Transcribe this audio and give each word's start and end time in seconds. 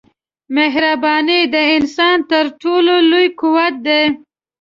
مهرباني 0.55 1.41
د 1.53 1.55
انسان 1.75 2.17
تر 2.31 2.45
ټولو 2.61 2.93
لوی 3.11 3.27
قوت 3.39 3.73
دی. 3.87 4.03